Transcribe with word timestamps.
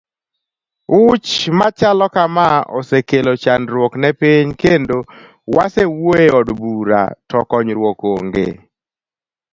Wch 1.03 1.29
machalo 1.59 2.05
kama 2.15 2.45
osekelo 2.77 3.31
chandruok 3.43 3.93
ne 4.01 4.09
piny 4.19 4.49
kendo 4.61 4.97
wasewuoye 5.55 6.27
od 6.39 6.47
bura 6.59 7.01
to 7.29 7.37
konyruok 7.51 7.99
onge. 8.13 8.47